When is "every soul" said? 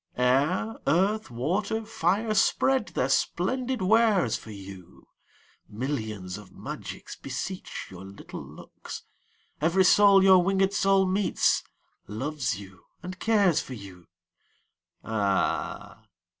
9.61-10.23